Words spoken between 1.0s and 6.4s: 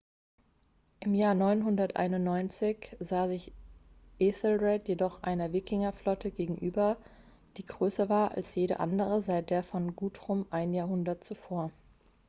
im jahr 991 sah sich ethelred jedoch einer wikingerflotte